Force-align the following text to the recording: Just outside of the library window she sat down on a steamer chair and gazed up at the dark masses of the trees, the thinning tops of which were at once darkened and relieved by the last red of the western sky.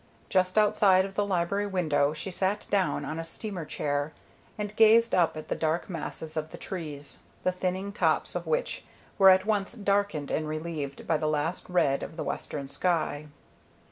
Just 0.29 0.57
outside 0.57 1.05
of 1.05 1.13
the 1.13 1.23
library 1.23 1.67
window 1.67 2.11
she 2.11 2.31
sat 2.31 2.65
down 2.71 3.05
on 3.05 3.19
a 3.19 3.23
steamer 3.23 3.65
chair 3.65 4.13
and 4.57 4.75
gazed 4.75 5.13
up 5.13 5.37
at 5.37 5.47
the 5.47 5.53
dark 5.53 5.91
masses 5.91 6.35
of 6.35 6.49
the 6.49 6.57
trees, 6.57 7.19
the 7.43 7.51
thinning 7.51 7.91
tops 7.91 8.33
of 8.33 8.47
which 8.47 8.83
were 9.19 9.29
at 9.29 9.45
once 9.45 9.73
darkened 9.73 10.31
and 10.31 10.47
relieved 10.49 11.05
by 11.05 11.17
the 11.17 11.27
last 11.27 11.69
red 11.69 12.01
of 12.01 12.17
the 12.17 12.23
western 12.23 12.67
sky. 12.67 13.27